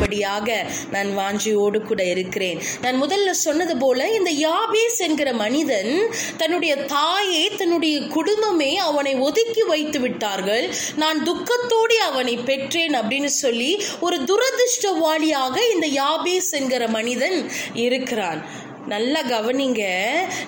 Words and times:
படியாக 0.00 0.48
நான் 0.90 1.10
வாஞ்சியோடு 1.18 1.80
கூட 1.80 2.02
இருக்கிறேன். 2.14 2.58
நான் 2.82 2.98
முதல்ல 3.02 3.30
சொன்னது 3.30 3.76
போல 3.76 4.08
இந்த 4.18 4.32
யாபேஸ் 4.46 4.98
என்கிற 4.98 5.32
மனிதன் 5.32 5.92
தன்னுடைய 6.36 6.76
தாயை 6.76 7.44
தன்னுடைய 7.60 7.96
குடும்பமே 8.16 8.72
அவனை 8.88 9.14
ஒதுக்கி 9.28 9.62
வைத்து 9.62 10.00
விட்டார்கள். 10.00 10.66
நான் 10.96 11.20
துக்கத்தோடு 11.22 11.98
அவனை 12.10 12.36
பெற்றேன் 12.50 12.96
அப்படின்னு 13.00 13.32
சொல்லி 13.44 13.72
ஒரு 14.00 14.18
துரதிருஷ்டவாளியாக 14.30 15.56
இந்த 15.74 15.86
யாபேஸ் 16.02 16.50
என்கிற 16.50 16.82
மனிதன் 16.88 17.38
இருக்கிறான். 17.86 18.42
நல்லா 18.86 19.20
கவனிங்க. 19.22 19.82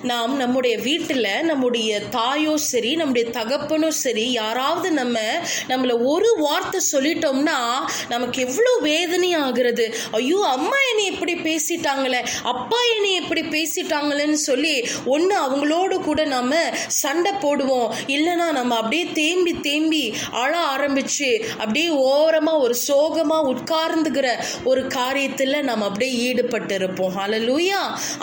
நாம் 0.03 0.37
நம்முடைய 0.37 0.79
வீட்டில் 0.79 1.29
நம்முடைய 1.45 2.01
தாயோ 2.11 2.57
சரி 2.57 2.95
நம்முடைய 2.97 3.31
தகப்பனோ 3.31 3.89
சரி 3.89 4.33
யாராவது 4.33 4.93
நம்ம 4.93 5.19
நம்மளை 5.69 5.95
ஒரு 6.05 6.37
வார்த்தை 6.39 6.81
சொல்லிட்டோம்னா 6.93 7.59
நமக்கு 8.09 8.41
எவ்வளோ 8.41 8.73
வேதனை 8.81 9.35
ஆகிறது. 9.35 9.95
ஐயோ 10.11 10.39
அம்மா 10.47 10.79
என்னை 10.91 11.05
எப்படி 11.05 11.35
பேசிட்டாங்களே 11.35 12.21
அப்பா 12.43 12.81
என்னை 12.97 13.13
எப்படி 13.13 13.43
பேசிட்டாங்களேன்னு 13.43 14.41
சொல்லி 14.49 14.89
ஒன்று 15.05 15.37
அவங்களோடு 15.37 15.99
கூட 16.01 16.25
நம்ம 16.25 16.55
சண்டை 16.87 17.33
போடுவோம். 17.33 17.93
இல்லைன்னா 18.07 18.49
நம்ம 18.53 18.77
அப்படியே 18.77 19.05
தேம்பி 19.13 19.55
தேம்பி 19.61 20.15
அழ 20.31 20.59
ஆரம்பிச்சு 20.75 21.31
அப்படியே 21.59 21.89
ஓரமாக 21.89 22.59
ஒரு 22.59 22.75
சோகமாக 22.75 23.55
உட்கார்ந்துக்கிற 23.55 24.29
ஒரு 24.65 24.87
காரியத்தில் 24.87 25.63
நம்ம 25.63 25.85
அப்படியே 25.85 26.13
ஈடுபட்டு 26.29 26.75
இருப்போம் 26.75 27.17
ஹலலூயா 27.19 27.83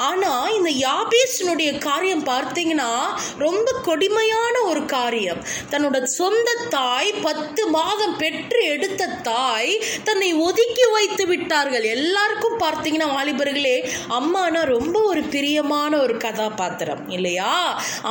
ஆனா 0.10 0.32
இந்த 0.58 0.72
யாபேசனுடைய 0.88 1.70
காரியம் 1.78 2.24
பார்த்தீங்கன்னா 2.24 2.92
ரொம்ப 3.38 3.68
கொடுமையான 3.84 4.56
ஒரு 4.62 4.82
காரியம். 4.86 5.42
தன்னோட 5.72 5.98
சொந்த 6.18 6.50
தாய் 6.70 7.12
பத்து 7.22 7.62
மாதம் 7.68 8.16
பெற்று 8.18 8.62
எடுத்த 8.66 9.08
தாய் 9.24 9.72
தன்னை 10.04 10.30
ஒதுக்கி 10.48 10.86
வைத்து 10.92 11.26
விட்டார்கள். 11.28 11.86
எல்லாருக்கும் 11.98 12.60
பார்த்தீங்கன்னா 12.60 13.08
வாலிபர்களே 13.18 13.78
அம்மானா 14.18 14.62
ரொம்ப 14.76 14.98
ஒரு 15.02 15.22
பிரியமான 15.34 15.92
ஒரு 16.00 16.16
கதாபாத்திரம் 16.18 17.04
இல்லையா? 17.10 17.54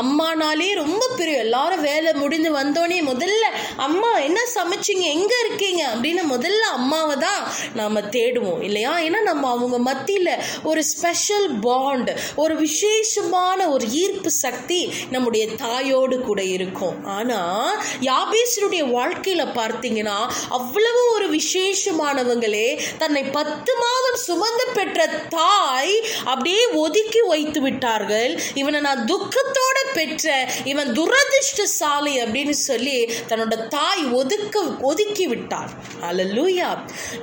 அம்மானாலே 0.02 0.68
ரொம்ப 0.74 1.02
பிரியம். 1.16 1.44
எல்லாரும் 1.46 1.80
வேலை 1.80 2.12
முடிந்து 2.12 2.50
வந்தோடனே 2.58 2.98
முதல்ல 3.12 3.44
அம்மா 3.86 4.10
என்ன 4.18 4.40
சமைச்சிங்க? 4.54 5.06
எங்க 5.16 5.32
இருக்கீங்க? 5.44 5.82
அப்படின்னு 5.94 6.24
முதல்ல 6.34 6.64
அம்மாவை 6.78 7.16
தான் 7.16 7.42
நாம 7.74 8.00
தேடுவோம் 8.00 8.62
இல்லையா? 8.62 8.92
ஏன்னா 8.98 9.20
நம்ம 9.22 9.44
அவங்க 9.50 9.78
மத்தியில் 9.88 10.34
ஒரு 10.62 10.80
ஸ்பெஷல் 10.84 11.48
பா 11.66 11.77
பாண்ட் 11.78 12.12
ஒரு 12.42 12.54
விசேஷமான 12.64 13.68
ஒரு 13.74 13.86
ஈர்ப்பு 14.02 14.30
சக்தி 14.44 14.80
நம்முடைய 15.10 15.44
தாயோடு 15.64 16.16
கூட 16.28 16.40
இருக்கும். 16.56 16.96
ஆனா 17.16 17.40
யாபேசனுடைய 18.10 18.82
வாழ்க்கையில 18.96 19.42
பார்த்தீங்கன்னா 19.58 20.18
அவ்வளவு 20.58 21.00
ஒரு 21.16 21.26
விசேஷமானவங்களே 21.38 22.68
தன்னை 23.02 23.22
பத்து 23.38 23.72
மாதம் 23.82 24.18
சுமந்து 24.26 24.66
பெற்ற 24.78 25.06
தாய் 25.36 25.94
அப்படியே 26.30 26.62
ஒதுக்கி 26.84 27.20
வைத்து 27.30 27.60
விட்டார்கள். 27.60 28.32
இவனை 28.60 28.80
நான் 28.86 29.02
துக்கத்தோட 29.12 29.78
பெற்ற 29.94 30.36
இவன் 30.72 30.90
துரதிருஷ்டசாலி 30.98 32.14
அப்படின்னு 32.24 32.56
சொல்லி 32.68 32.98
தன்னோட 33.30 33.56
தாய் 33.76 34.04
ஒதுக்க 34.20 34.56
ஒதுக்கி 34.90 35.26
விட்டார். 35.32 35.72
அலலூயா 36.10 36.70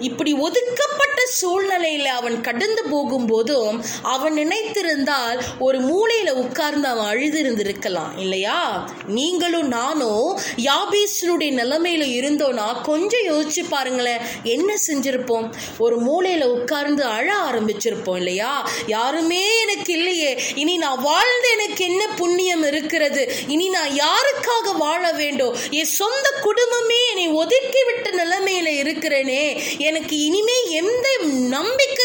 இப்படி 0.08 0.32
ஒதுக்கப்பட்ட 0.48 1.22
சூழ்நிலையில 1.42 2.08
அவன் 2.20 2.38
கடந்து 2.48 2.84
போகும்போதும் 2.94 3.78
அவன் 4.14 4.38
நினைத்திருந்தால் 4.46 5.42
ஒரு 5.60 5.80
மூலையில 5.80 6.30
உட்கார்ந்து 6.30 6.88
அவன் 6.88 7.06
அழுது 7.06 7.44
இருந்திருக்கலாம் 7.44 8.20
இல்லையா? 8.20 8.90
நீங்களும் 9.08 9.68
நானும் 9.68 10.40
யாபீசனுடைய 10.56 11.52
நிலைமையில 11.52 12.04
இருந்தோம்னா 12.20 12.82
கொஞ்சம் 12.82 13.26
யோசிச்சு 13.26 13.66
பாருங்களேன் 13.70 14.22
என்ன 14.44 14.76
செஞ்சிருப்போம்? 14.88 15.54
ஒரு 15.78 16.02
மூலையில 16.02 16.44
உட்கார்ந்து 16.44 17.04
அழ 17.04 17.34
ஆரம்பிச்சிருப்போம் 17.36 18.16
இல்லையா? 18.16 18.70
யாருமே 18.88 19.62
எனக்கு 19.62 19.94
இல்லையே. 19.94 20.42
இனி 20.56 20.78
நான் 20.78 21.02
வாழ்ந்து 21.02 21.52
எனக்கு 21.58 21.86
என்ன 21.86 22.08
புண்ணியம் 22.08 22.64
இருக்கிறது? 22.64 23.34
இனி 23.48 23.70
நான் 23.70 23.90
யாருக்காக 23.90 24.78
வாழ 24.78 25.12
வேண்டும்? 25.12 25.56
என் 25.70 25.86
சொந்த 25.86 26.34
குடும்பமே 26.42 27.08
என்னை 27.10 27.28
ஒதுக்கி 27.28 27.84
விட்ட 27.84 28.10
நிலைமையில 28.10 28.68
இருக்கிறேனே. 28.68 29.62
எனக்கு 29.78 30.18
இனிமே 30.18 30.70
எந்த 30.70 31.08
நம்பிக்கை 31.48 32.05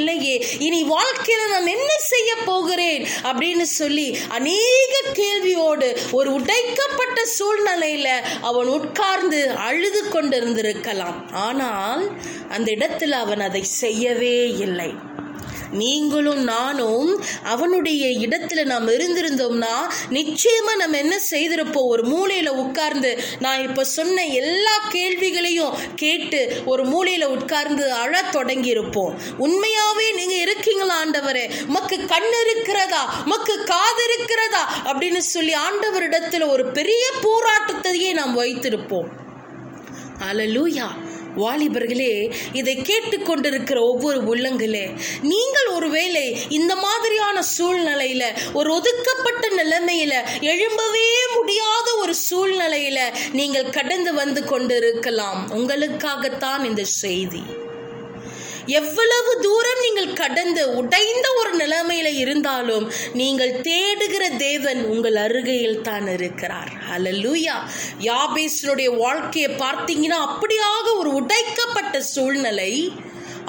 இல்லையே. 0.00 0.36
இனி 0.58 0.80
வாழ்க்கையில 0.82 1.42
நான் 1.50 1.70
என்ன 1.76 1.92
செய்ய 2.12 2.30
போகிறேன்? 2.44 3.02
அப்படின்னு 3.22 3.66
சொல்லி 3.78 4.06
அநேக 4.28 4.92
கேள்வியோடு 5.12 5.88
ஒரு 6.10 6.28
உடைக்கப்பட்ட 6.32 7.18
சூழ்நிலையில 7.38 8.08
அவன் 8.40 8.70
உட்கார்ந்து 8.78 9.40
அழுது 9.68 10.02
கொண்டிருந்திருக்கலாம். 10.12 11.18
ஆனால் 11.48 12.04
அந்த 12.48 12.68
இடத்தில் 12.70 13.16
அவன் 13.24 13.40
அதை 13.40 13.62
செய்யவே 13.62 14.36
இல்லை. 14.66 14.90
நீங்களும் 15.72 16.42
நானும் 16.42 17.24
அவனுடைய 17.42 18.28
இடத்துல 18.28 18.64
நாம் 18.64 18.88
இருந்திருந்தோம்னா 18.88 19.90
நிச்சயமா 20.10 20.76
நம்ம 20.76 20.96
என்ன 20.96 21.20
செய்திருப்போம்? 21.30 21.84
ஒரு 21.84 22.02
மூலையில 22.02 22.48
உட்கார்ந்து 22.48 23.18
நான் 23.38 23.68
இப்ப 23.68 23.84
சொன்ன 23.84 24.26
எல்லா 24.26 24.78
கேள்விகளையும் 24.88 25.74
கேட்டு 25.96 26.62
ஒரு 26.64 26.84
மூலையில 26.84 27.24
உட்கார்ந்து 27.24 27.92
அழ 27.92 28.22
தொடங்கி 28.22 28.68
இருப்போம் 28.68 29.18
உண்மையாவே 29.38 30.14
நீங்க 30.14 30.34
இருக்கீங்களா 30.34 31.04
ஆண்டவரே? 31.04 31.50
மக்கு 31.66 32.06
கண் 32.06 32.32
இருக்கிறதா? 32.50 33.22
மக்கு 33.24 33.64
காது 33.64 34.04
இருக்கிறதா? 34.14 34.82
அப்படின்னு 34.84 35.18
சொல்லி 35.18 35.52
ஆண்டவரிடத்துல 35.52 36.48
ஒரு 36.48 36.66
பெரிய 36.72 37.10
போராட்டத்தையே 37.22 38.12
நாம் 38.12 38.38
வைத்திருப்போம். 38.38 39.06
அலலூயா 40.30 40.88
வாலிபர்களே 41.36 42.34
இதை 42.52 42.76
கேட்டுக்கொண்டிருக்கிற 42.76 43.80
ஒவ்வொரு 43.80 44.20
உள்ளங்களே 44.20 44.98
நீங்கள் 45.22 45.66
ஒருவேளை 45.66 46.38
இந்த 46.48 46.76
மாதிரியான 46.76 47.40
சூழ்நிலையில 47.58 48.22
ஒரு 48.52 48.74
ஒதுக்கப்பட்ட 48.74 49.48
நிலைமையில 49.48 50.14
எழும்பவே 50.40 51.08
முடியாத 51.34 51.94
ஒரு 51.98 52.14
சூழ்நிலையில 52.30 52.98
நீங்கள் 53.32 53.70
கடந்து 53.70 54.14
வந்து 54.14 54.44
கொண்டிருக்கலாம். 54.44 55.50
உங்களுக்காகத்தான் 55.52 56.64
இந்த 56.64 56.84
செய்தி. 56.84 57.42
எவ்வளவு 58.78 59.32
தூரம் 59.46 59.82
நீங்கள் 59.84 60.16
கடந்து 60.20 60.62
உடைந்த 60.80 61.26
ஒரு 61.40 61.52
நிலைமையில 61.62 62.08
இருந்தாலும் 62.22 62.86
நீங்கள் 63.20 63.54
தேடுகிற 63.68 64.24
தேவன் 64.46 64.80
உங்கள் 64.92 65.18
அருகையில் 65.26 65.84
தான் 65.88 66.08
இருக்கிறார். 66.16 66.72
அலலூயா 66.96 67.56
யாபேசனுடைய 68.08 68.90
வாழ்க்கையை 69.04 69.50
பார்த்தீங்கன்னா 69.64 70.18
அப்படியாக 70.30 70.86
ஒரு 71.00 71.12
உடைக்கப்பட்ட 71.20 71.96
சூழ்நிலை. 72.14 72.72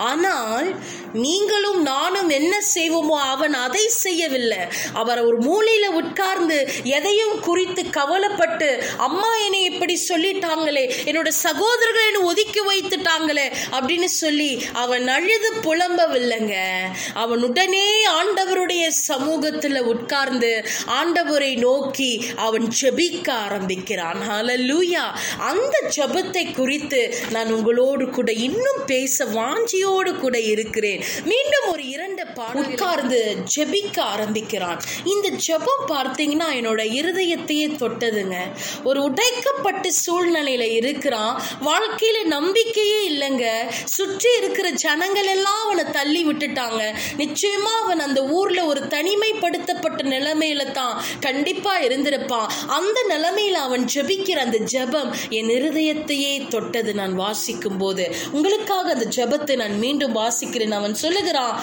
ஆனால் 0.10 0.68
நீங்களும் 1.14 1.82
நானும் 1.82 2.30
என்ன 2.30 2.58
செய்வோமோ 2.76 3.10
அவன் 3.10 3.54
அதை 3.54 3.88
செய்யவில்லை. 3.88 4.58
அவர் 4.94 5.22
ஒரு 5.22 5.38
மூலையில 5.38 5.88
உட்கார்ந்து 5.88 6.70
எதையும் 6.84 7.40
குறித்து 7.40 7.90
கவலைப்பட்டு 7.90 8.84
அம்மா 8.98 9.36
என்னை 9.36 9.64
இப்படி 9.64 10.00
சொல்லிட்டாங்களே 10.10 10.92
என்னோட 11.06 11.28
சகோதரர்கள் 11.28 12.06
என்னை 12.06 12.22
ஒதுக்கி 12.22 12.60
வைத்துட்டாங்களே 12.60 13.54
அப்படின்னு 13.72 14.06
சொல்லி 14.06 14.66
அவன் 14.74 15.08
அழுது 15.08 15.54
புலம்பவில்லைங்க. 15.54 16.82
அவன் 17.14 17.44
உடனே 17.44 18.06
ஆண்டவருடைய 18.06 18.92
சமூகத்துல 19.08 19.80
உட்கார்ந்து 19.80 20.66
ஆண்டவரை 20.88 21.58
நோக்கி 21.58 22.26
அவன் 22.36 22.68
ஜெபிக்க 22.82 23.30
ஆரம்பிக்கிறான். 23.30 24.18
ஹalleluya. 24.30 25.16
அந்த 25.38 25.84
ஜெபத்தை 25.96 26.54
குறித்து 26.54 27.16
நான் 27.30 27.52
உங்களோடு 27.52 28.10
கூட 28.10 28.32
இன்னும் 28.32 28.86
பேச 28.86 29.26
வாஞ்சியோடு 29.26 30.16
கூட 30.16 30.40
இருக்கிறேன். 30.40 31.01
மீண்டும் 31.24 31.68
ஒரு 31.72 31.88
இரண்டு 31.88 32.28
பாடல் 32.28 32.64
உட்கார்ந்து 32.64 33.38
ஜெபிக்க 33.56 34.00
ஆரம்பிக்கிறான். 34.00 34.82
இந்த 35.06 35.30
ஜெபம் 35.48 35.84
பார்த்தீங்கன்னா 35.88 36.48
என்னோட 36.60 36.82
இருதயத்தையே 37.00 37.68
தொட்டதுங்க. 37.82 38.36
ஒரு 38.84 39.04
உடைக்கப்பட்ட 39.04 39.90
சூழ்நிலையில 40.06 40.62
இருக்கிறான். 40.62 41.42
வாழ்க்கையில 41.66 42.24
நம்பிக்கையே 42.24 43.10
இல்லைங்க. 43.10 43.46
சுற்றி 43.86 44.30
இருக்கிற 44.38 44.70
ஜனங்கள் 44.70 45.26
எல்லாம் 45.26 45.64
அவனை 45.64 45.84
தள்ளி 45.92 46.26
விட்டுட்டாங்க. 46.26 46.82
நிச்சயமா 47.18 47.74
அவன் 47.84 48.00
அந்த 48.00 48.26
ஊர்ல 48.26 48.66
ஒரு 48.66 48.82
தனிமைப்படுத்தப்பட்ட 48.82 50.02
நிலைமையில 50.16 50.72
தான் 50.72 51.04
கண்டிப்பா 51.20 51.80
இருந்திருப்பான். 51.80 52.52
அந்த 52.68 53.00
நிலைமையில 53.10 53.60
அவன் 53.68 53.86
ஜெபிக்கிற 53.94 54.38
அந்த 54.38 54.58
ஜெபம் 54.72 55.12
என் 55.30 55.48
இருதயத்தையே 55.48 56.48
தொட்டது 56.48 56.94
நான் 56.94 57.16
வாசிக்கும் 57.16 57.78
போது 57.78 58.16
உங்களுக்காக 58.32 58.92
அந்த 58.92 59.06
ஜெபத்தை 59.16 59.56
நான் 59.56 59.78
மீண்டும் 59.78 60.16
வாசிக்கிறேன். 60.16 60.72
அவன் 60.72 60.91
சொல்லுகிறான் 60.96 61.56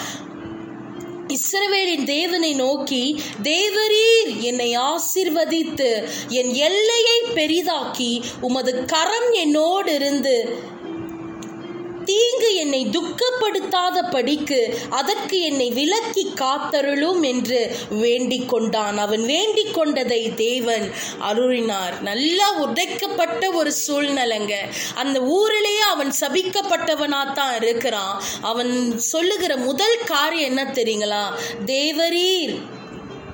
இஸ்ரவேலின் 1.28 2.04
தேவனை 2.04 2.54
நோக்கி 2.54 3.02
தேவரீர் 3.42 4.30
என்னை 4.40 4.76
ஆசிர்வதித்து 4.78 5.90
என் 6.28 6.54
எல்லையை 6.60 7.18
பெரிதாக்கி 7.34 8.12
உமது 8.40 8.84
கரம் 8.84 9.30
என்னோடு 9.32 9.94
இருந்து 9.94 10.36
தீங்கு 12.08 12.50
என்னை 12.54 12.80
துக்கப்படுத்தாத 12.96 13.96
படிக்கு 14.10 14.60
அதற்கு 14.90 15.40
என்னை 15.40 15.70
விலக்கி 15.70 16.24
காத்தருளும் 16.34 17.22
என்று 17.32 17.60
வேண்டிக் 17.90 18.48
கொண்டான் 18.48 18.98
அவன் 18.98 19.24
வேண்டிக் 19.24 19.74
கொண்டதை 19.74 20.20
தேவன் 20.34 20.86
அருளினார். 21.30 21.94
நல்லா 22.00 22.48
உடைக்கப்பட்ட 22.64 23.50
ஒரு 23.50 23.72
சூழ்நிலைங்க. 23.86 24.54
அந்த 24.94 25.20
ஊரிலேயே 25.20 25.84
அவன் 25.94 26.12
சபிக்கப்பட்டவனா 26.20 27.32
தான் 27.32 27.54
இருக்கிறான். 27.62 28.22
அவன் 28.42 28.72
சொல்லுகிற 28.98 29.56
முதல் 29.68 29.98
காரியம் 30.06 30.48
என்ன 30.48 30.62
தெரியுங்களா? 30.78 31.24
தேவரீர். 31.66 32.56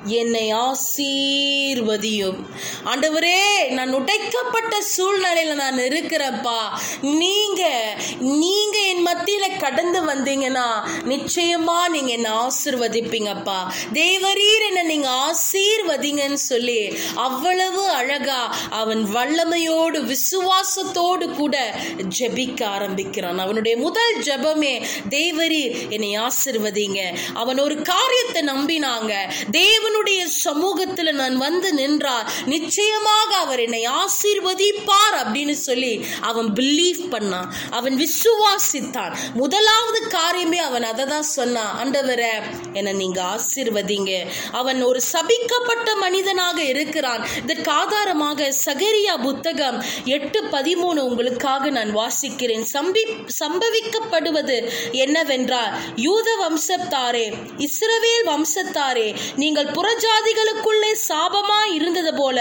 என்னை 0.05 0.55
ஆசீர்வதியும். 0.55 2.37
ஆண்டவரே 2.85 3.69
நான் 3.69 3.93
உடைக்கப்பட்ட 3.93 4.83
சூழ்நிலையில 4.97 5.55
நான் 5.55 5.79
இருக்கிறேன்ப்பா. 5.79 6.59
நீங்க 7.01 7.95
நீங்க 8.19 8.79
என் 8.79 9.06
மத்தியில 9.06 9.59
கடந்து 9.59 10.06
வந்தீங்கன்னா 10.06 10.69
நிச்சயமா 11.05 11.89
நீங்க 11.89 12.11
என்னை 12.11 12.31
ஆசிர்வதிப்பீங்கப்பா. 12.31 13.59
தேவரீர் 13.93 14.67
என்ன 14.67 14.83
நீங்க 14.83 15.09
ஆசீர்வதிங்கன்னு 15.09 16.33
சொல்லி 16.35 16.97
அவ்வளவு 17.15 17.89
அழகா 17.89 18.57
அவன் 18.71 19.05
வல்லமையோடு 19.15 20.15
விசுவாசத்தோடு 20.15 21.31
கூட 21.33 21.75
ஜெபிக்க 22.19 22.65
ஆரம்பிக்கிறான். 22.65 23.39
அவனுடைய 23.39 23.77
முதல் 23.77 24.19
ஜெபமே 24.19 24.85
தேவரீர் 25.09 25.89
என்னை 25.89 26.19
ஆசிர்வதிங்க. 26.19 27.17
அவன் 27.35 27.59
ஒரு 27.59 27.83
காரியத்தை 27.83 28.43
நம்பினாங்க. 28.43 29.12
தேவன் 29.50 29.94
தேவனுடைய 29.94 30.23
சமூகத்துல 30.44 31.12
நான் 31.12 31.37
வந்து 31.37 31.73
நின்றால் 31.73 32.29
நிச்சயமாக 32.44 33.31
அவர் 33.37 33.61
என்னை 33.61 33.82
ஆசீர்வதிப்பார் 34.02 35.17
அப்படின்னு 35.23 35.52
சொல்லி 35.52 35.93
அவன் 36.20 36.49
பிலீவ் 36.52 37.00
பண்ணான். 37.11 37.49
அவன் 37.70 37.96
விசுவாசித்தான். 38.02 39.12
முதலாவது 39.35 40.00
காரியமே 40.17 40.61
அவன் 40.69 40.82
அதை 40.82 41.05
தான் 41.05 41.29
சொன்னான். 41.37 41.73
ஆண்டவரை 41.81 42.32
என்னை 42.73 42.93
நீங்க 42.93 43.20
ஆசீர்வதிங்க. 43.35 44.12
அவன் 44.52 44.82
ஒரு 44.82 45.00
சபிக்கப்பட்ட 45.12 45.88
மனிதனாக 46.00 46.58
இருக்கிறான். 46.62 47.26
இதற்கு 47.43 47.70
ஆதாரமாக 47.70 48.50
சகரியா 48.64 49.14
புத்தகம் 49.23 49.79
எட்டு 50.05 50.43
பதிமூணு 50.56 51.02
உங்களுக்காக 51.08 51.70
நான் 51.70 51.97
வாசிக்கிறேன். 51.97 52.67
சம்பி 52.75 53.05
சம்பவிக்கப்படுவது 53.40 54.58
என்னவென்றால் 54.90 55.73
யூத 55.97 56.29
வம்சத்தாரே 56.43 57.26
இஸ்ரவேல் 57.69 58.26
வம்சத்தாரே 58.32 59.08
நீங்கள் 59.37 59.73
புறஜாதிகளுக்குள்ளே 59.85 60.91
சாபமா 61.09 61.59
இருந்தது 61.77 62.15
போல 62.15 62.39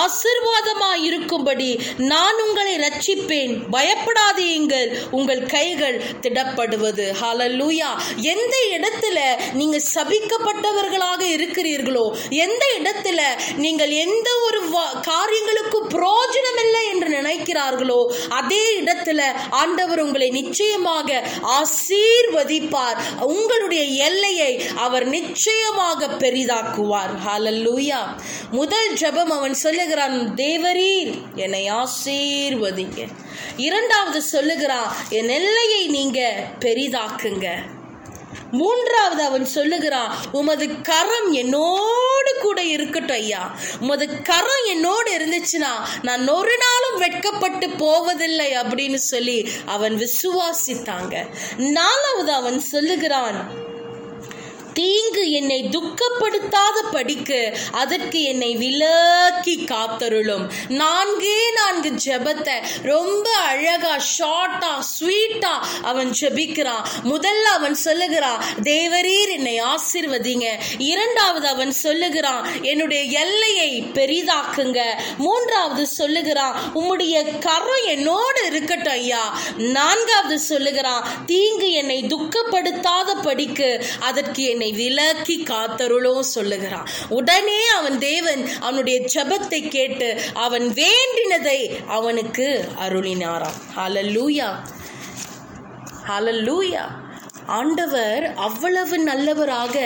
ஆசிர்வாதமா 0.00 0.90
இருக்கும்படி 1.08 1.68
நான் 1.96 2.38
உங்களை 2.46 2.74
ரட்சிப்பேன் 2.76 3.54
பயப்படாதீங்கள் 3.74 4.90
உங்கள் 5.10 5.42
கைகள் 5.46 5.96
திடப்படுவது. 6.20 7.06
ஹலலூயா 7.20 7.90
எந்த 8.32 8.54
இடத்துல 8.76 9.18
நீங்க 9.52 9.78
சபிக்கப்பட்டவர்களாக 9.94 11.22
இருக்கிறீர்களோ 11.36 12.04
எந்த 12.44 12.64
இடத்துல 12.78 13.20
நீங்கள் 13.56 13.92
எந்த 14.04 14.28
ஒரு 14.46 14.60
காரியங்களுக்கும் 15.00 15.88
பிரயோஜனம் 15.88 16.60
இல்லை 16.64 16.84
என்று 16.92 17.08
நினைக்கிறார்களோ 17.08 18.00
அதே 18.28 18.64
இடத்துல 18.80 19.20
ஆண்டவர் 19.62 20.04
உங்களை 20.04 20.30
நிச்சயமாக 20.30 21.22
ஆசீர்வதிப்பார். 21.58 23.00
உங்களுடைய 23.34 23.82
எல்லையை 24.08 24.52
அவர் 24.76 25.08
நிச்சயமாக 25.08 26.06
பெரிதாக்குவார் 26.06 26.82
ஹalleluya. 26.92 28.16
முதல் 28.50 28.92
ஜெபம் 28.92 29.32
அவன் 29.38 29.54
சொல்லுகிறான் 29.54 30.34
தேவரீர் 30.34 31.34
என்னை 31.34 31.70
ஆசீர்வதிங்க. 31.70 33.08
இரண்டாவது 33.56 34.22
சொல்லுகிறான் 34.22 34.96
என் 35.08 35.28
எல்லையை 35.28 35.86
நீங்க 35.86 36.46
பெரிதாக்குங்க. 36.60 37.46
மூன்றாவது 38.50 39.22
அவன் 39.22 39.44
சொல்லுகிறான் 39.44 40.16
உமது 40.32 40.80
கரம் 40.80 41.32
என்னோடு 41.32 42.34
கூட 42.40 42.62
இருக்கட்டும் 42.62 43.16
ஐயா. 43.16 43.56
உமது 43.80 44.22
கரம் 44.22 44.64
என்னோடு 44.66 45.16
இருந்துச்சுன்னா 45.16 45.74
நான் 46.02 46.28
ஒரு 46.28 46.58
நாளும் 46.58 46.98
வெட்கப்பட்டு 46.98 47.70
போவதில்லை 47.70 48.52
அப்படின்னு 48.52 48.94
சொல்லி 48.94 49.48
அவன் 49.66 49.94
விசுவாசித்தாங்க. 49.94 51.26
நாலாவது 51.56 52.32
அவன் 52.32 52.60
சொல்லுகிறான் 52.60 53.72
தீங்கு 54.74 55.30
என்னை 55.30 55.58
துக்கப்படுத்தாத 55.70 56.78
படிக்கு 56.92 57.40
அதற்கு 57.72 58.22
என்னை 58.22 58.50
விலக்கி 58.56 59.54
காத்தருளும். 59.64 60.44
நான்கே 60.68 61.38
நான்கு 61.54 61.90
ஜெபத்தை 62.04 62.56
ரொம்ப 62.82 63.26
அழகா 63.52 63.94
ஷார்ட்டா 64.18 64.72
ஸ்வீட்டா 64.92 65.54
அவன் 65.82 66.10
ஜெபிக்கிறான். 66.20 66.84
முதல்ல 67.04 67.46
அவன் 67.58 67.74
சொல்லுகிறான் 67.74 68.42
தேவரீர் 68.62 69.32
என்னை 69.36 69.56
ஆசிர்வதிங்க. 69.72 70.46
இரண்டாவது 70.78 71.46
அவன் 71.46 71.72
சொல்லுகிறான் 71.84 72.62
என்னுடைய 72.62 73.02
எல்லையை 73.20 73.70
பெரிதாக்குங்க. 73.94 74.80
மூன்றாவது 75.18 75.86
சொல்லுகிறான் 75.86 76.54
உம்முடைய 76.74 77.16
கரம் 77.38 77.84
என்னோடு 77.86 78.40
இருக்கட்டும் 78.46 78.92
ஐயா. 78.92 79.24
நான்காவது 79.58 80.38
சொல்லுகிறான் 80.50 81.02
தீங்கு 81.26 81.70
என்னை 81.72 81.98
துக்கப்படுத்தாத 82.08 83.10
படிக்கு 83.22 83.70
அதற்கு 84.00 84.42
என்னை 84.42 84.63
என்னை 84.64 84.76
விலக்கி 84.80 85.36
காத்தருளோ 85.48 86.12
சொல்லுகிறான். 86.34 86.86
உடனே 87.08 87.60
அவன் 87.78 87.96
தேவன் 87.98 88.42
அவனுடைய 88.60 88.96
ஜபத்தை 89.14 89.60
கேட்டு 89.68 90.08
அவன் 90.44 90.66
வேண்டினதை 90.80 91.60
அவனுக்கு 91.96 92.46
அருளினாராம். 92.84 93.58
ஹலல்லூயா 93.76 94.48
ஹலல்லூயா 96.08 96.84
ஆண்டவர் 97.58 98.24
அவ்வளவு 98.46 98.96
நல்லவராக 99.10 99.76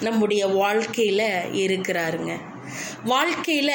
நம்முடைய 0.00 0.42
வாழ்க்கையில 0.60 1.22
இருக்கிறாருங்க. 1.64 2.34
வாழ்க்கையில 3.10 3.72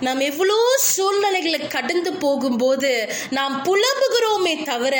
நாம் 0.00 0.20
எவ்வளோ 0.28 0.56
சூழ்நிலைகளை 0.94 1.60
கடந்து 1.74 2.10
போகும்போது 2.24 2.90
நாம் 3.30 3.54
புலம்புகிறோமே 3.68 4.54
தவிர 4.64 4.96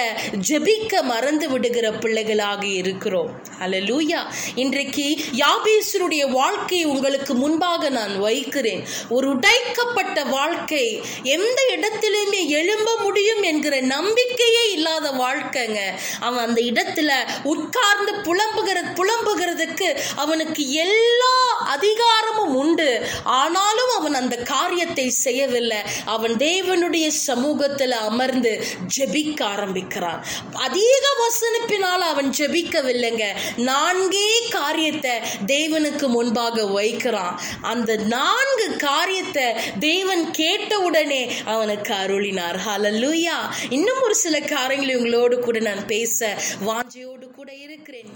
ஜெபிக்க 0.48 1.02
மறந்து 1.12 1.46
விடுகிற 1.50 1.86
பிள்ளைகளாக 2.02 2.62
இருக்கிறோம். 2.80 3.32
அலலூயா 3.66 4.20
இன்றைக்கு 4.54 5.16
யாபேசருடைய 5.32 6.30
வாழ்க்கையை 6.30 6.86
உங்களுக்கு 6.86 7.34
முன்பாக 7.34 7.88
நான் 7.88 8.18
வைக்கிறேன். 8.18 8.86
ஒரு 9.08 9.28
உடைக்கப்பட்ட 9.28 10.24
வாழ்க்கை 10.24 11.02
எந்த 11.22 11.62
இடத்திலுமே 11.76 12.46
எழும்ப 12.46 12.96
முடியும் 13.00 13.42
என்கிற 13.42 13.80
நம்பிக்கையே 13.80 14.72
இல்லாத 14.72 15.10
வாழ்க்கைங்க. 15.10 15.78
அவன் 16.20 16.46
அந்த 16.46 16.60
இடத்துல 16.60 17.10
உட்கார்ந்து 17.42 18.12
புலம்புகிற 18.12 18.82
புலம்புகிறதுக்கு 18.94 19.98
அவனுக்கு 20.16 20.72
எல்லா 20.72 21.34
அதிகாரமும் 21.58 22.54
உண்டு. 22.54 23.06
ஆனாலும் 23.24 23.92
அவன் 23.98 24.14
அந்த 24.14 24.36
காரியத்தை 24.36 25.10
செய்யவில்லை. 25.10 25.78
அவன் 26.04 26.36
தேவனுடைய 26.36 27.08
சமூகத்தில் 27.08 27.90
அமர்ந்து 27.90 28.64
ஜெபிக்க 28.96 29.42
ஆரம்பிக்கிறான். 29.42 30.26
அதிக 30.52 31.06
வசனிப்பினால் 31.22 32.04
அவன் 32.12 32.30
ஜெபிக்கவில்லைங்க. 32.38 33.24
நான்கே 33.56 34.48
காரியத்தை 34.50 35.10
தேவனுக்கு 35.46 36.06
முன்பாக 36.06 36.66
வைக்கிறான். 36.66 37.40
அந்த 37.60 37.96
நான்கு 37.96 38.76
காரியத்தை 38.76 39.44
தேவன் 39.78 40.30
கேட்டவுடனே 40.30 41.32
அவனுக்கு 41.44 41.94
அருளினார். 41.94 42.58
ஹலல்லூயா 42.66 43.38
இன்னும் 43.68 44.02
ஒரு 44.02 44.14
சில 44.14 44.40
காரியங்களை 44.40 44.96
உங்களோடு 44.96 45.38
கூட 45.38 45.58
நான் 45.58 45.86
பேச 45.86 46.38
வாஞ்சையோடு 46.66 47.26
கூட 47.36 47.52
இருக்கிறேன். 47.52 48.06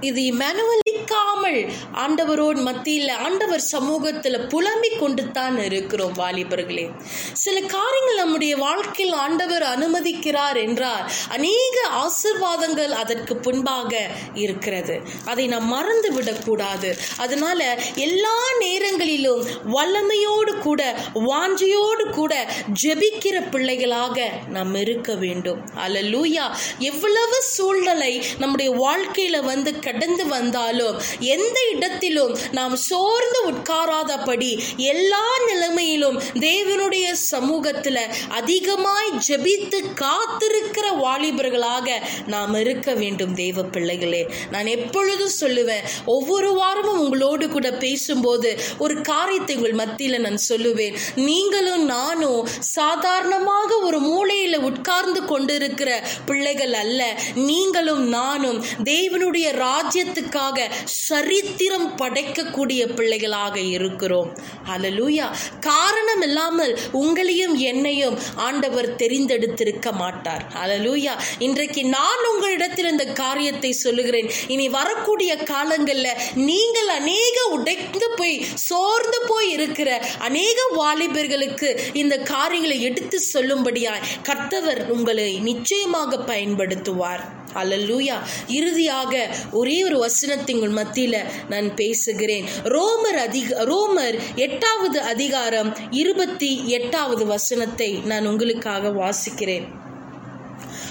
இது 0.00 0.22
இமானுவல் 0.22 0.97
நிற்காமல் 1.08 1.60
ஆண்டவரோடு 2.02 2.60
மத்தியில் 2.66 3.12
ஆண்டவர் 3.24 3.62
சமூகத்தில் 3.74 4.38
புலம்பிக் 4.40 4.98
கொண்டு 5.00 5.22
தான் 5.30 5.56
இருக்கிறோம் 5.58 6.14
வாலிபர்களே. 6.18 6.84
சில 7.32 7.56
காரியங்கள் 7.74 8.20
நம்முடைய 8.22 8.56
வாழ்க்கையில் 8.56 9.14
ஆண்டவர் 9.14 9.64
அனுமதிக்கிறார் 9.74 10.58
என்றால் 10.66 11.04
அநேக 11.28 11.76
ஆசிர்வாதங்கள் 12.02 12.92
அதற்கு 13.02 13.36
பின்பாக 13.36 13.92
இருக்கிறது. 14.34 14.96
அதை 15.24 15.46
நாம் 15.46 15.68
மறந்து 15.68 16.10
விடக்கூடாது. 16.12 16.90
அதனால 17.16 17.60
எல்லா 17.94 18.36
நேரங்களிலும் 18.58 19.42
வல்லமையோடு 19.76 20.54
கூட 20.58 20.82
வாஞ்சையோடு 21.30 22.06
கூட 22.10 22.34
ஜெபிக்கிற 22.82 23.36
பிள்ளைகளாக 23.50 24.28
நாம் 24.48 24.74
இருக்க 24.74 25.14
வேண்டும். 25.14 25.62
அல்லூயா 25.86 26.46
எவ்வளவு 26.90 27.40
சூழ்நிலை 27.54 28.12
நம்முடைய 28.38 28.70
வாழ்க்கையில 28.84 29.36
வந்து 29.44 29.78
கடந்து 29.78 30.26
வந்தாலும் 30.26 30.96
எந்த 31.18 31.60
இடத்திலும் 31.72 32.38
நாம் 32.52 32.76
சோர்ந்து 32.76 33.40
உட்காராதபடி 33.50 34.60
எல்லா 34.76 35.24
நிலைமையிலும் 35.46 36.20
தேவனுடைய 36.34 37.12
சமூகத்தில் 37.12 37.98
அதிகமாய் 38.28 39.12
ஜெபித்து 39.28 39.78
காத்திருக்கிற 39.94 40.86
வாலிபர்களாக 41.04 41.90
நாம் 42.26 42.54
இருக்க 42.54 42.94
வேண்டும் 42.94 43.34
தேவ 43.34 43.62
பிள்ளைகளே. 43.62 44.28
நான் 44.50 44.66
எப்பொழுதும் 44.66 45.36
சொல்லுவேன் 45.40 45.84
ஒவ்வொரு 46.06 46.52
வாரமும் 46.52 47.00
உங்களோடு 47.00 47.48
கூட 47.48 47.72
பேசும்போது 47.72 48.60
ஒரு 48.78 49.00
காரியத்தை 49.00 49.56
உங்கள் 49.56 49.72
மத்தியில் 49.72 50.20
நான் 50.20 50.38
சொல்லுவேன். 50.48 50.96
நீங்களும் 51.14 51.84
நானும் 51.84 52.48
சாதாரணமாக 52.60 53.78
ஒரு 53.78 53.98
மூளையில் 53.98 54.58
உட்கார்ந்து 54.58 55.24
கொண்டிருக்கிற 55.24 56.08
பிள்ளைகள் 56.26 56.72
அல்ல. 56.72 57.20
நீங்களும் 57.34 58.08
நானும் 58.08 58.64
தேவனுடைய 58.84 59.46
ராஜ்யத்துக்காக 59.64 60.70
சரித்திரம் 60.88 61.96
படைக்கக்கூடிய 61.96 62.94
பிள்ளைகளாக 62.94 63.60
இருக்கிறோம். 63.60 64.38
அலலூயா 64.76 65.26
காரணம் 65.60 66.20
இல்லாமல் 66.20 66.78
உங்களையும் 66.92 67.54
என்னையும் 67.54 68.18
ஆண்டவர் 68.34 68.94
தெரிந்தெடுத்திருக்க 68.94 69.92
மாட்டார். 69.92 70.44
அலலூயா 70.64 71.14
இன்றைக்கு 71.38 71.84
நான் 71.84 72.24
உங்களிடத்தில் 72.32 72.90
இந்த 72.90 73.04
காரியத்தை 73.04 73.72
சொல்லுகிறேன். 73.72 74.30
இனி 74.48 74.68
வரக்கூடிய 74.68 75.36
காலங்களில் 75.36 76.18
நீங்கள் 76.34 76.86
அநேக 76.86 77.36
உடைந்து 77.50 78.10
போய் 78.16 78.44
சோர்ந்து 78.54 79.20
போய் 79.26 79.50
இருக்கிற 79.50 80.06
அநேக 80.18 80.58
வாலிபர்களுக்கு 80.76 81.78
இந்த 81.92 82.16
காரியங்களை 82.18 82.82
எடுத்து 82.82 83.20
சொல்லும்படியாய் 83.32 84.06
கர்த்தவர் 84.22 84.88
உங்களை 84.88 85.38
நிச்சயமாக 85.38 86.16
பயன்படுத்துவார். 86.16 87.37
அல்லூயா 87.54 88.14
இறுதியாக 88.48 89.36
ஒரே 89.52 89.84
ஒரு 89.84 90.06
வசனத்தின் 90.06 90.76
மத்தியில 90.76 91.24
நான் 91.48 91.74
பேசுகிறேன். 91.74 92.44
ரோமர் 92.64 93.18
அதிக 93.18 93.64
ரோமர் 93.64 94.18
எட்டாவது 94.34 95.00
அதிகாரம் 95.00 95.76
இருபத்தி 95.90 96.68
எட்டாவது 96.68 97.26
வசனத்தை 97.26 98.00
நான் 98.04 98.26
உங்களுக்காக 98.26 98.88
வாசிக்கிறேன். 98.88 99.77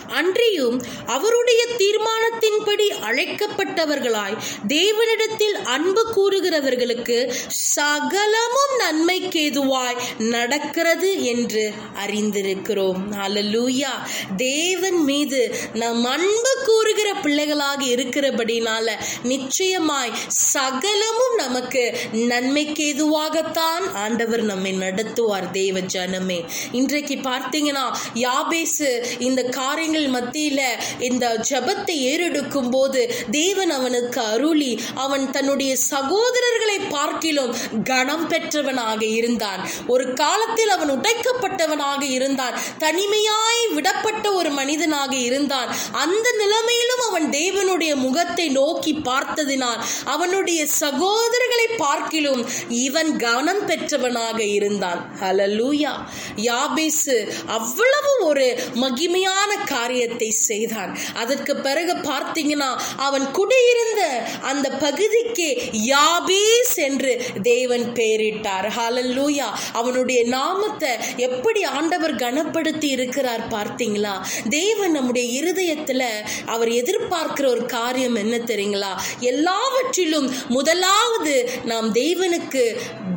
அன்றியும் 0.08 0.84
அவருடைய 1.06 1.68
தீர்மானத்தின்படி 1.78 2.88
அழைக்கப்பட்டவர்களாய் 3.02 4.38
தேவனிடத்தில் 4.68 5.58
அன்பு 5.64 6.04
கூறுகிறவர்களுக்கு 6.16 7.34
சகலமும் 7.50 8.76
நன்மைக்கேதுவாய் 8.80 9.96
நடக்கிறது 10.18 11.24
என்று 11.24 11.74
அறிந்திருக்கிறோம். 12.06 13.02
அலலூயா 13.26 13.92
தேவன் 14.38 15.04
மீது 15.04 15.56
நம் 15.74 16.04
அன்பு 16.04 16.58
கூறுகிற 16.66 17.14
பிள்ளைகளாக 17.14 17.86
இருக்கிறபடினால 17.86 18.92
நிச்சயமாய் 19.24 20.12
சகலமும் 20.28 21.36
நமக்கு 21.36 21.98
நன்மைக்கேதுவாகத்தான் 22.14 23.94
ஆண்டவர் 23.94 24.42
நம்மை 24.42 24.74
நடத்துவார் 24.74 25.52
தேவ 25.52 25.80
ஜனமே. 25.80 26.46
இன்றைக்கு 26.72 27.16
பார்த்தீங்கன்னா 27.16 27.86
யாபேசு 28.14 29.06
இந்த 29.20 29.44
காரியங்கள் 29.44 29.97
மத்தியில 30.06 30.62
இந்த 31.00 31.42
ஜபத்தை 31.50 31.96
ஏறெடுக்கும் 32.12 32.70
போது 32.70 33.16
தேவன் 33.32 33.70
அவனுக்கு 33.70 34.22
அருளி 34.22 34.82
அவன் 34.96 35.32
தன்னுடைய 35.32 35.76
சகோதரர்களை 35.90 36.90
பார்க்கிலும் 36.90 37.56
கணம் 37.84 38.28
பெற்றவனாக 38.28 39.06
இருந்தான். 39.06 39.70
ஒரு 39.88 40.14
காலத்தில் 40.14 40.70
அவன் 40.70 40.90
உடைக்கப்பட்டவனாக 40.90 42.02
இருந்தான். 42.02 42.60
தனிமையாய் 42.78 43.64
விடப்பட்ட 43.76 44.34
ஒரு 44.34 44.50
மனிதனாக 44.50 45.16
இருந்தான். 45.16 45.76
அந்த 45.92 46.34
நிலைமையிலும் 46.38 47.04
அவன் 47.08 47.30
தேவனுடைய 47.30 47.96
முகத்தை 47.96 48.50
நோக்கி 48.50 48.94
பார்த்ததினால் 48.94 49.82
அவனுடைய 50.06 50.66
சகோதரர்களை 50.80 51.68
பார்க்கிலும் 51.78 52.50
இவன் 52.70 53.18
கவனம் 53.18 53.66
பெற்றவனாக 53.66 54.44
இருந்தான். 54.44 55.18
ஹலலூயா 55.22 55.94
யாபேசு 56.36 57.16
அவ்வளவு 57.46 58.12
ஒரு 58.20 58.60
மகிமையான 58.76 59.64
காரியம் 59.64 59.87
காரியத்தை 59.88 60.30
செய்தான். 60.32 60.92
அதற்கு 61.14 61.54
பிறகு 61.56 61.94
பார்த்தீங்கன்னா 62.08 62.70
அவன் 62.98 63.26
குடியிருந்த 63.32 64.02
அந்த 64.42 64.68
பகுதிக்கு 64.70 65.48
யாபீஸ் 65.88 66.74
என்று 66.76 67.14
தேவன் 67.42 67.86
பெயரிட்டார். 67.94 68.68
ஹாலல்லூயா 68.78 69.48
அவனுடைய 69.74 70.20
நாமத்தை 70.26 70.92
எப்படி 71.18 71.64
ஆண்டவர் 71.64 72.16
கனப்படுத்தி 72.16 72.90
இருக்கிறார் 72.98 73.44
பார்த்தீங்களா? 73.48 74.14
தேவன் 74.50 74.92
நம்முடைய 74.92 75.26
இருதயத்துல 75.40 76.04
அவர் 76.46 76.72
எதிர்பார்க்கிற 76.82 77.48
ஒரு 77.48 77.66
காரியம் 77.66 78.16
என்ன 78.16 78.38
தெரியுங்களா? 78.52 78.94
எல்லாவற்றிலும் 79.20 80.30
முதலாவது 80.50 81.36
நாம் 81.64 81.90
தேவனுக்கு 81.94 82.66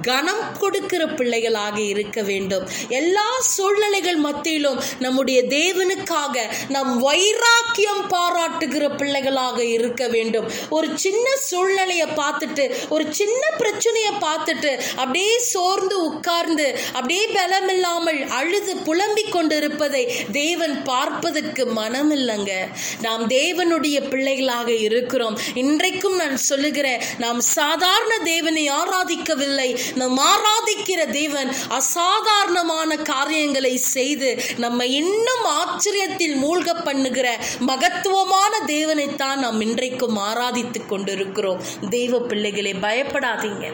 கனம் 0.03 0.45
கொடுக்கிற 0.59 1.03
பிள்ளைகளாக 1.07 1.81
இருக்க 1.81 2.23
வேண்டும். 2.23 2.65
எல்லா 2.89 3.27
சூழ்நிலைகள் 3.41 4.17
மத்தியிலும் 4.17 4.79
நம்முடைய 4.99 5.43
தேவனுக்காக 5.43 6.37
நம் 6.69 6.99
வைராக்கியம் 6.99 8.05
பாராட்டுகிற 8.11 8.97
பிள்ளைகளாக 8.97 9.65
இருக்க 9.65 10.09
வேண்டும். 10.09 10.51
ஒரு 10.71 10.89
சின்ன 10.95 11.37
சூழ்நிலையை 11.37 12.07
பார்த்துட்டு 12.07 12.75
ஒரு 12.89 13.05
சின்ன 13.11 13.43
பிரச்சனையை 13.59 14.13
பார்த்துட்டு 14.21 14.81
அப்படியே 14.97 15.39
சோர்ந்து 15.39 16.05
உட்கார்ந்து 16.05 16.79
அப்படியே 16.93 17.27
பலமில்லாமல் 17.27 18.29
அழுது 18.29 18.77
புலம்பிக் 18.77 19.33
கொண்டிருப்பதை 19.33 20.03
தேவன் 20.33 20.83
பார்ப்பதற்கு 20.83 21.67
மனம் 21.67 22.13
இல்லைங்க 22.17 22.53
நாம் 23.01 23.29
தேவனுடைய 23.29 24.09
பிள்ளைகளாக 24.09 24.73
இருக்கிறோம். 24.73 25.39
இன்றைக்கும் 25.55 26.17
நான் 26.17 26.37
சொல்லுகிறேன் 26.37 27.03
நாம் 27.19 27.41
சாதாரண 27.41 28.19
தேவனை 28.19 28.71
ஆராதிக்கவில்லை. 28.71 29.81
நாம் 29.95 30.19
ஆராதிக்கிற 30.19 31.11
தேவன் 31.11 31.55
அசாதாரணமான 31.69 32.97
காரியங்களை 32.97 33.77
செய்து 33.77 34.43
நம்ம 34.57 34.87
இன்னும் 34.87 35.45
ஆச்சரியத்தில் 35.45 36.35
மூழ்க 36.51 36.85
பண்ணுகிற 36.85 37.39
மகத்துவமான 37.59 38.59
தேவனைத்தான் 38.67 39.37
நாம் 39.37 39.61
இன்றைக்கும் 39.61 40.17
ஆராதித்துக் 40.17 40.89
கொண்டிருக்கிறோம். 40.89 41.63
தெய்வ 41.91 42.21
பிள்ளைகளை 42.21 42.73
பயப்படாதீங்க. 42.73 43.73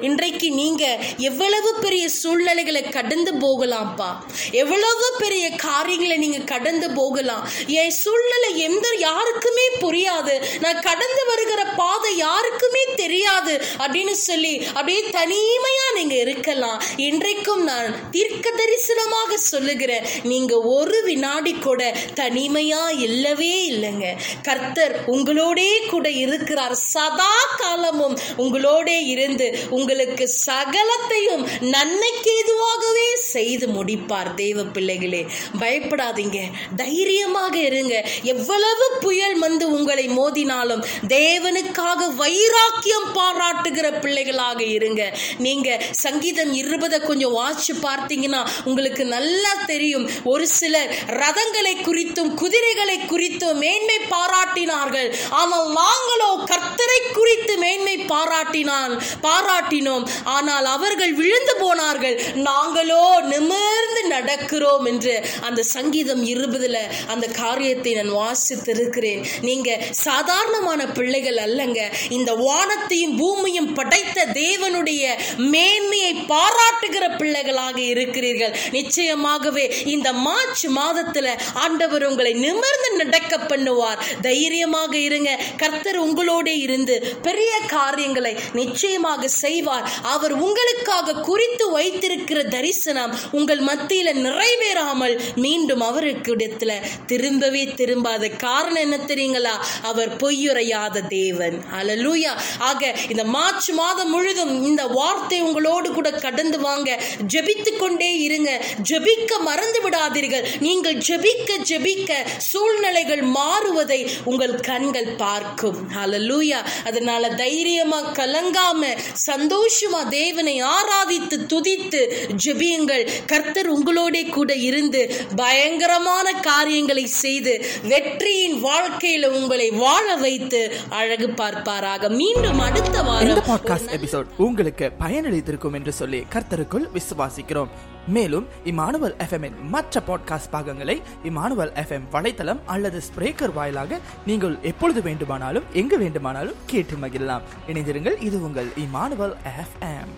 இன்றைக்கு 0.00 0.50
நீங்க 0.50 0.98
எவ்வளவு 1.18 1.74
பெரிய 1.80 2.08
சூழ்நிலைகளை 2.08 2.82
கடந்து 2.82 3.32
போகலாம்ப்பா. 3.32 4.10
எவ்வளவு 4.50 5.12
பெரிய 5.18 5.50
காரியங்களை 5.50 6.16
நீங்க 6.16 6.38
கடந்து 6.38 6.90
போகலாம். 6.90 7.48
என் 7.66 7.90
சூழ்நிலை 7.90 8.58
எந்த 8.58 8.88
யாருக்குமே 8.98 9.66
புரியாது. 9.80 10.34
நான் 10.60 10.80
கடந்து 10.80 11.26
வருகிற 11.26 11.64
பாதை 11.64 12.16
யாருக்குமே 12.16 12.84
தெரியாது 12.96 13.62
அப்படின்னு 13.78 14.10
சொல்லி 14.10 14.66
அப்படியே 14.66 15.00
தனிமையா 15.00 15.86
நீங்க 15.94 16.14
இருக்கலாம். 16.14 16.82
இன்றைக்கும் 16.96 17.64
நான் 17.64 18.10
தீர்க்க 18.10 18.50
தரிசனமாக 18.50 19.34
சொல்லுகிறேன். 19.34 20.06
நீங்க 20.22 20.60
ஒரு 20.60 21.02
வினாடி 21.02 21.52
கூட 21.52 21.96
தனிமையா 22.14 23.00
இல்லவே 23.00 23.70
இல்லைங்க. 23.70 24.06
கர்த்தர் 24.42 25.10
உங்களோடே 25.10 25.86
கூட 25.86 26.10
இருக்கிறார். 26.10 26.74
சதா 26.74 27.34
காலமும் 27.56 28.18
உங்களோடே 28.36 29.06
இருந்து 29.06 29.58
உங்களுக்கு 29.70 30.30
சகலத்தையும் 30.46 31.60
நன்மைக்கு 31.60 32.36
எதுவாகவே 32.36 33.16
செய்து 33.16 33.66
முடிப்பார் 33.66 34.34
தேவ 34.34 34.62
பிள்ளைகளே. 34.62 35.26
பயப்படாதீங்க. 35.60 36.38
தைரியமாக 36.76 37.58
இருங்க. 37.58 38.08
எவ்வளவு 38.22 38.90
புயல் 39.00 39.38
வந்து 39.38 39.70
உங்களை 39.70 40.08
மோதினாலும் 40.08 40.84
தேவனுக்காக 41.08 42.14
வைராக்கியம் 42.14 43.12
பாராட்டுகிற 43.14 44.00
பிள்ளைகளாக 44.00 44.62
இருங்க. 44.62 45.18
நீங்க 45.38 45.82
சங்கீதம் 45.90 46.52
இருபதை 46.52 47.00
கொஞ்சம் 47.00 47.36
வாசிச்சு 47.36 47.72
பார்த்தீங்கன்னா 47.82 48.48
உங்களுக்கு 48.64 49.04
நல்லா 49.04 49.54
தெரியும். 49.66 50.10
ஒரு 50.24 50.46
சிலர் 50.46 50.94
ரதங்களை 51.06 51.74
குறித்தும் 51.82 52.34
குதிரைகளை 52.34 52.98
குறித்தும் 52.98 53.54
மேன்மை 53.54 53.98
பாராட்டினார்கள். 53.98 55.14
ஆனால் 55.30 55.68
நாங்களோ 55.68 56.30
கர்த்தரை 56.44 57.12
குறித்து 57.12 57.58
மேன்மை 57.58 57.96
பாராட்டினான் 57.96 58.20
பாராட்டினால் 58.22 58.94
பாராட்டினோம். 59.26 60.04
ஆனால் 60.24 60.64
அவர்கள் 60.64 61.14
விழுந்து 61.14 61.54
போனார்கள். 61.60 62.16
நாங்களோ 62.48 63.04
நிமிர்ந்து 63.32 64.02
நடக்கிறோம் 64.14 64.84
என்று 64.90 65.14
அந்த 65.40 65.60
சங்கீதம் 65.62 66.22
இருபதுல 66.24 66.76
அந்த 67.06 67.26
காரியத்தை 67.26 67.92
நான் 67.94 68.12
வாசித்திருக்கிறேன். 68.20 69.22
நீங்க 69.40 69.70
சாதாரணமான 69.90 70.86
பிள்ளைகள் 70.86 71.40
அல்லங்க. 71.46 71.80
இந்த 72.08 72.34
வானத்தையும் 72.34 73.16
பூமியும் 73.16 73.72
படைத்த 73.74 74.26
தேவனுடைய 74.40 75.04
மேன்மையை 75.36 76.12
பாராட்டுகிற 76.32 77.04
பிள்ளைகளாக 77.16 77.80
இருக்கிறீர்கள். 77.80 78.56
நிச்சயமாகவே 78.70 79.66
இந்த 79.86 80.12
மார்ச் 80.12 80.66
மாதத்துல 80.78 81.28
ஆண்டவர் 81.54 82.04
உங்களை 82.10 82.32
நிமிர்ந்து 82.32 82.90
நடக்க 82.96 83.36
பண்ணுவார். 83.36 84.00
தைரியமாக 84.20 84.96
இருங்க. 84.98 85.30
கர்த்தர் 85.56 86.00
உங்களோட 86.06 86.48
இருந்து 86.64 86.94
பெரிய 87.22 87.52
காரியங்கள் 87.66 88.11
நிச்சயமாக 88.52 89.28
செய்வார். 89.28 89.90
அவர் 90.02 90.32
உங்களுக்காக 90.32 91.14
குறித்து 91.14 91.70
வைத்திருக்கிற 91.70 92.42
தரிசனம் 92.42 93.14
உங்கள் 93.32 93.60
மத்தியில 93.60 94.12
நிறைவேறாமல் 94.12 95.20
மீண்டும் 95.36 95.80
அவருக்கு 95.80 96.36
இடத்துல 96.36 96.72
திரும்பவே 97.06 97.64
திரும்பாத 97.74 98.36
காரணம் 98.36 98.82
என்ன 98.82 98.96
தெரியுங்களா? 98.96 99.54
அவர் 99.82 100.16
பொய்யுரையாத 100.16 101.06
தேவன். 101.06 101.64
அலலூயா 101.80 102.32
ஆக 102.58 102.94
இந்த 103.08 103.24
மார்ச் 103.24 103.70
மாதம் 103.70 104.10
முழுதும் 104.10 104.64
இந்த 104.64 104.86
வார்த்தை 104.86 105.40
உங்களோடு 105.40 105.92
கூட 105.92 106.10
கடந்து 106.10 106.60
வாங்க. 106.60 107.00
ஜெபித்து 107.32 107.76
கொண்டே 107.76 108.18
இருங்க. 108.18 108.64
ஜெபிக்க 108.88 109.40
மறந்து 109.40 109.88
விடாதீர்கள். 109.88 110.46
நீங்கள் 110.60 110.94
ஜெபிக்க 110.94 111.58
ஜெபிக்க 111.68 112.12
சூழ்நிலைகள் 112.38 113.22
மாறுவதை 113.22 114.10
உங்கள் 114.24 114.60
கண்கள் 114.60 115.06
பார்க்கும். 115.06 115.90
அலலூயா 116.04 116.60
அதனால 116.84 117.28
தைரியமா 117.28 118.01
கலங்காம 118.02 118.98
சந்தோஷமா 119.26 120.08
தேவனை 120.08 120.62
ஆராதித்து 120.62 121.36
துதித்து 121.46 122.00
ஜெபியுங்கள். 122.44 123.08
கர்த்தர் 123.26 123.72
உங்களோட 123.72 124.28
கூட 124.28 124.54
இருந்து 124.54 125.14
பயங்கரமான 125.36 126.32
காரியங்களை 126.32 127.06
செய்து 127.06 127.64
வெற்றியின் 127.82 128.64
வாழ்க்கையில 128.64 129.26
உங்களை 129.26 129.70
வாழ 129.70 130.16
வைத்து 130.16 130.72
அழகு 130.88 131.30
பார்ப்பாராக. 131.30 132.08
மீண்டும் 132.08 132.58
அடுத்த 132.58 133.02
வாரம் 133.02 133.38
பாட்காஸ்ட் 133.38 133.90
எபிசோட் 133.90 134.26
உங்களுக்கு 134.36 134.90
பயனளித்திருக்கும் 135.00 135.74
என்று 135.74 135.92
சொல்லி 135.92 136.20
கர்த்தருக்குள் 136.32 136.88
விசுவாசிக்கிறோம். 136.94 137.68
மேலும் 138.07 138.45
இமானுவல் 138.65 139.15
எஃப்எம் 139.19 139.55
மற்ற 139.69 140.01
பாட்காஸ்ட் 140.07 140.51
பாகங்களை 140.51 140.95
இமானுவல் 141.23 141.71
எஃப்எம் 141.75 142.05
வலைத்தளம் 142.11 142.61
அல்லது 142.65 143.01
ஸ்பிரேக்கர் 143.07 143.53
வாயிலாக 143.53 143.99
நீங்கள் 144.25 144.55
எப்பொழுது 144.63 145.01
வேண்டுமானாலும் 145.01 145.65
எங்கு 145.73 145.97
வேண்டுமானாலும் 145.97 146.61
கேட்டு 146.65 146.97
மகிழலாம் 146.97 147.41
இணைந்திருங்கள் 147.67 148.17
இது 148.19 148.39
உங்கள் 148.39 148.71
Emmanuel 148.85 149.35
FM 149.55 150.13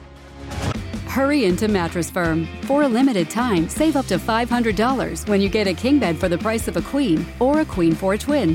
Hurry 1.09 1.45
into 1.45 1.67
Mattress 1.67 2.09
Firm. 2.09 2.39
For 2.67 2.83
a 2.83 2.89
limited 2.89 3.29
time, 3.31 3.67
save 3.69 3.95
up 3.95 4.05
to 4.05 4.17
$500 4.19 5.27
when 5.27 5.41
you 5.41 5.49
get 5.49 5.67
a 5.67 5.73
king 5.73 5.97
bed 5.99 6.17
for 6.17 6.29
the 6.29 6.37
price 6.37 6.67
of 6.67 6.77
a 6.77 6.83
queen 6.83 7.25
or 7.39 7.59
a 7.59 7.65
queen 7.67 7.95
for 7.95 8.13
a 8.13 8.17
twin. 8.17 8.49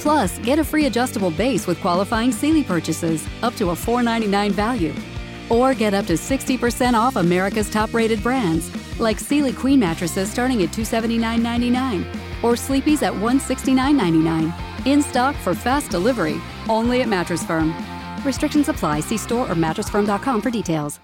Plus, 0.00 0.38
get 0.40 0.58
a 0.58 0.64
free 0.64 0.86
adjustable 0.86 1.30
base 1.32 1.66
with 1.66 1.80
qualifying 1.80 2.32
Sealy 2.32 2.64
purchases 2.64 3.20
up 3.42 3.54
to 3.54 3.70
a 3.70 3.76
$499 3.76 4.50
value. 4.52 4.92
Or 5.49 5.73
get 5.73 5.93
up 5.93 6.05
to 6.07 6.13
60% 6.13 6.93
off 6.93 7.15
America's 7.15 7.69
top 7.69 7.93
rated 7.93 8.21
brands 8.21 8.69
like 8.99 9.19
Sealy 9.19 9.53
Queen 9.53 9.79
mattresses 9.79 10.29
starting 10.31 10.63
at 10.63 10.69
$279.99 10.69 12.43
or 12.43 12.55
Sleepy's 12.55 13.03
at 13.03 13.13
$169.99. 13.13 14.53
In 14.85 15.01
stock 15.01 15.35
for 15.37 15.55
fast 15.55 15.91
delivery 15.91 16.39
only 16.69 17.01
at 17.01 17.07
Mattress 17.07 17.43
Firm. 17.45 17.73
Restrictions 18.23 18.69
apply. 18.69 18.99
See 19.01 19.17
store 19.17 19.49
or 19.49 19.55
mattressfirm.com 19.55 20.41
for 20.41 20.51
details. 20.51 20.99